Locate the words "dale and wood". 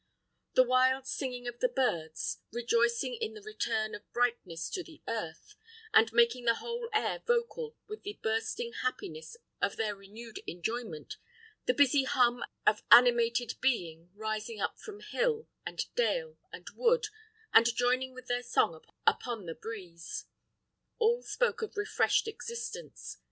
15.93-17.09